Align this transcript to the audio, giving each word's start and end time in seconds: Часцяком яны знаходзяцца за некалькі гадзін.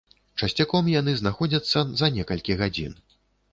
Часцяком 0.45 0.89
яны 0.93 1.13
знаходзяцца 1.19 1.85
за 2.01 2.11
некалькі 2.19 2.59
гадзін. 2.65 2.99